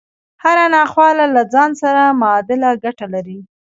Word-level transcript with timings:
هره 0.43 0.65
ناخواله 0.75 1.25
له 1.35 1.41
ځان 1.53 1.71
سره 1.81 2.03
معادل 2.21 2.61
ګټه 2.83 3.05
لري 3.13 3.39